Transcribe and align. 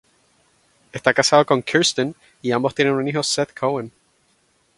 Está 0.93 1.13
casado 1.13 1.45
con 1.45 1.61
Kirsten 1.61 2.15
y 2.41 2.51
ambos 2.53 2.73
tienen 2.73 2.95
un 2.95 3.07
hijo, 3.07 3.21
Seth 3.21 3.53
Cohen. 3.53 3.91